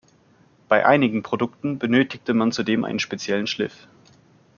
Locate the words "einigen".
0.87-1.21